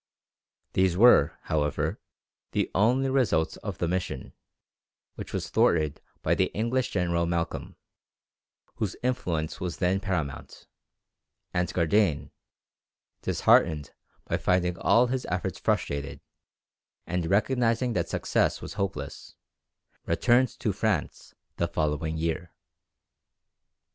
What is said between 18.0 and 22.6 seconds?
success was hopeless, returned to France the following year.